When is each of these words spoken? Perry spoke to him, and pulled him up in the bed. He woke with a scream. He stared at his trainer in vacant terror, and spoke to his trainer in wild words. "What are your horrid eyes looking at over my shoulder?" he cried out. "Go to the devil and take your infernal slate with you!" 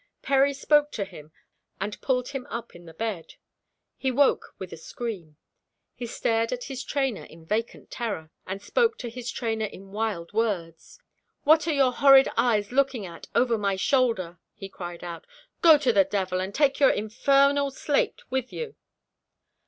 Perry 0.23 0.51
spoke 0.55 0.91
to 0.93 1.05
him, 1.05 1.31
and 1.79 2.01
pulled 2.01 2.29
him 2.29 2.47
up 2.47 2.75
in 2.75 2.87
the 2.87 2.93
bed. 2.95 3.35
He 3.97 4.09
woke 4.09 4.55
with 4.57 4.73
a 4.73 4.77
scream. 4.77 5.37
He 5.93 6.07
stared 6.07 6.51
at 6.51 6.63
his 6.63 6.83
trainer 6.83 7.25
in 7.25 7.45
vacant 7.45 7.91
terror, 7.91 8.31
and 8.47 8.63
spoke 8.63 8.97
to 8.97 9.11
his 9.11 9.29
trainer 9.29 9.65
in 9.65 9.91
wild 9.91 10.33
words. 10.33 10.99
"What 11.43 11.67
are 11.67 11.71
your 11.73 11.93
horrid 11.93 12.29
eyes 12.35 12.71
looking 12.71 13.05
at 13.05 13.27
over 13.35 13.59
my 13.59 13.75
shoulder?" 13.75 14.39
he 14.55 14.69
cried 14.69 15.03
out. 15.03 15.27
"Go 15.61 15.77
to 15.77 15.93
the 15.93 16.03
devil 16.05 16.39
and 16.41 16.55
take 16.55 16.79
your 16.79 16.89
infernal 16.89 17.69
slate 17.69 18.23
with 18.31 18.51
you!" 18.51 18.75